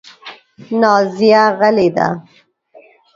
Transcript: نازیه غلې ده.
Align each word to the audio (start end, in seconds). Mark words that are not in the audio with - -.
نازیه 0.81 1.43
غلې 1.59 1.87
ده. 1.95 2.07